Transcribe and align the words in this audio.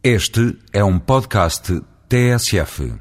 Este 0.00 0.56
é 0.72 0.84
um 0.84 0.96
podcast 0.96 1.82
TSF. 2.08 2.92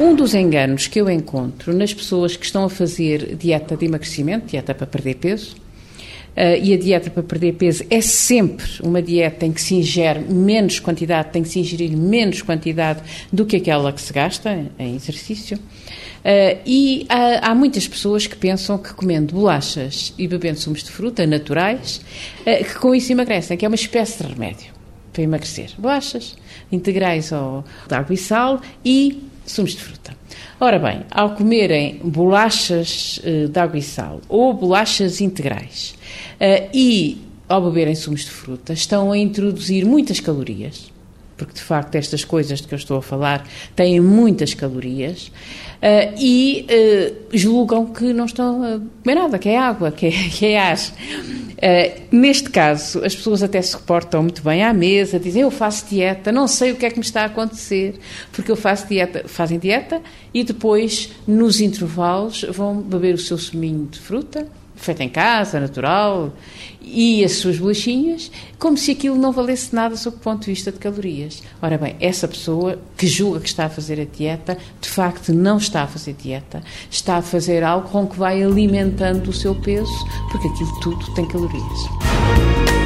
Um 0.00 0.14
dos 0.14 0.34
enganos 0.34 0.86
que 0.86 0.98
eu 0.98 1.10
encontro 1.10 1.74
nas 1.74 1.92
pessoas 1.92 2.34
que 2.34 2.46
estão 2.46 2.64
a 2.64 2.70
fazer 2.70 3.36
dieta 3.36 3.76
de 3.76 3.84
emagrecimento, 3.84 4.46
dieta 4.46 4.74
para 4.74 4.86
perder 4.86 5.16
peso, 5.16 5.54
e 6.62 6.72
a 6.72 6.78
dieta 6.78 7.10
para 7.10 7.22
perder 7.22 7.54
peso 7.54 7.84
é 7.90 8.00
sempre 8.00 8.66
uma 8.82 9.02
dieta 9.02 9.44
em 9.44 9.52
que 9.52 9.60
se 9.60 9.74
ingere 9.74 10.20
menos 10.20 10.78
quantidade, 10.78 11.30
tem 11.30 11.42
que 11.42 11.48
se 11.48 11.58
ingerir 11.58 11.96
menos 11.96 12.42
quantidade 12.42 13.02
do 13.32 13.44
que 13.44 13.56
aquela 13.56 13.92
que 13.92 14.00
se 14.00 14.12
gasta 14.12 14.66
em 14.78 14.94
exercício. 14.94 15.58
Uh, 16.18 16.58
e 16.66 17.06
há, 17.08 17.50
há, 17.50 17.54
muitas 17.54 17.86
pessoas 17.86 18.26
que 18.26 18.36
pensam 18.36 18.76
que 18.76 18.92
comendo 18.92 19.34
bolachas 19.34 20.12
e 20.18 20.26
bebendo 20.26 20.58
sumos 20.58 20.82
de 20.82 20.90
fruta 20.90 21.26
naturais, 21.26 22.00
uh, 22.40 22.64
que 22.64 22.74
com 22.74 22.94
isso 22.94 23.12
emagrecem, 23.12 23.56
que 23.56 23.64
é 23.64 23.68
uma 23.68 23.76
espécie 23.76 24.22
de 24.22 24.28
remédio 24.28 24.66
para 25.12 25.22
emagrecer. 25.22 25.70
Bolachas 25.78 26.36
integrais 26.70 27.30
de 27.30 27.94
água 27.94 28.14
e 28.14 28.16
sal 28.16 28.60
e 28.84 29.27
sumos 29.50 29.72
de 29.72 29.82
fruta. 29.82 30.16
Ora 30.60 30.78
bem, 30.78 31.02
ao 31.10 31.34
comerem 31.34 32.00
bolachas 32.02 33.20
de 33.22 33.58
água 33.58 33.78
e 33.78 33.82
sal 33.82 34.20
ou 34.28 34.52
bolachas 34.52 35.20
integrais, 35.20 35.94
Uh, 36.38 36.70
e, 36.72 37.18
ao 37.48 37.60
beberem 37.60 37.96
sumos 37.96 38.24
de 38.24 38.30
fruta, 38.30 38.72
estão 38.72 39.10
a 39.10 39.18
introduzir 39.18 39.84
muitas 39.84 40.20
calorias, 40.20 40.92
porque 41.36 41.54
de 41.54 41.60
facto 41.60 41.96
estas 41.96 42.24
coisas 42.24 42.60
de 42.60 42.68
que 42.68 42.74
eu 42.74 42.78
estou 42.78 42.98
a 42.98 43.02
falar 43.02 43.44
têm 43.74 44.00
muitas 44.00 44.54
calorias, 44.54 45.32
uh, 45.82 46.14
e 46.16 46.64
julgam 47.32 47.86
que 47.86 48.12
não 48.12 48.26
estão 48.26 48.62
a 48.62 48.80
comer 49.02 49.14
nada, 49.16 49.38
que 49.38 49.48
é 49.48 49.58
água, 49.58 49.90
que 49.90 50.06
é, 50.06 50.10
que 50.10 50.46
é 50.46 50.58
ar. 50.60 50.78
Neste 52.12 52.50
caso, 52.50 53.04
as 53.04 53.14
pessoas 53.14 53.42
até 53.42 53.60
se 53.60 53.74
reportam 53.74 54.22
muito 54.22 54.42
bem 54.42 54.62
à 54.62 54.72
mesa, 54.72 55.18
dizem 55.18 55.42
eu 55.42 55.50
faço 55.50 55.86
dieta, 55.86 56.30
não 56.30 56.46
sei 56.46 56.72
o 56.72 56.76
que 56.76 56.86
é 56.86 56.90
que 56.90 56.98
me 56.98 57.04
está 57.04 57.22
a 57.22 57.26
acontecer, 57.26 57.98
porque 58.32 58.50
eu 58.50 58.56
faço 58.56 58.86
dieta, 58.86 59.24
fazem 59.26 59.58
dieta 59.58 60.00
e 60.32 60.44
depois, 60.44 61.10
nos 61.26 61.60
intervalos, 61.60 62.44
vão 62.50 62.80
beber 62.80 63.14
o 63.14 63.18
seu 63.18 63.36
suminho 63.36 63.86
de 63.86 63.98
fruta, 63.98 64.46
feita 64.78 65.04
em 65.04 65.08
casa, 65.08 65.60
natural, 65.60 66.32
e 66.80 67.24
as 67.24 67.32
suas 67.32 67.58
bolachinhas, 67.58 68.30
como 68.58 68.76
se 68.76 68.92
aquilo 68.92 69.16
não 69.16 69.32
valesse 69.32 69.74
nada 69.74 69.96
sob 69.96 70.16
o 70.16 70.20
ponto 70.20 70.44
de 70.44 70.52
vista 70.52 70.72
de 70.72 70.78
calorias. 70.78 71.42
Ora 71.60 71.76
bem, 71.76 71.96
essa 72.00 72.26
pessoa 72.26 72.78
que 72.96 73.06
julga 73.06 73.40
que 73.40 73.48
está 73.48 73.66
a 73.66 73.70
fazer 73.70 74.00
a 74.00 74.04
dieta, 74.04 74.56
de 74.80 74.88
facto 74.88 75.32
não 75.32 75.58
está 75.58 75.82
a 75.82 75.86
fazer 75.86 76.14
dieta, 76.14 76.62
está 76.90 77.16
a 77.16 77.22
fazer 77.22 77.62
algo 77.62 77.88
com 77.88 78.06
que 78.06 78.16
vai 78.16 78.42
alimentando 78.42 79.28
o 79.28 79.32
seu 79.32 79.54
peso, 79.54 79.92
porque 80.30 80.48
aquilo 80.48 80.80
tudo 80.80 81.14
tem 81.14 81.26
calorias. 81.26 82.77